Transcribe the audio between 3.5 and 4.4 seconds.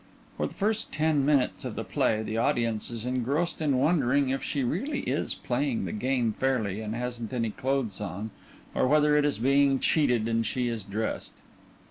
in wondering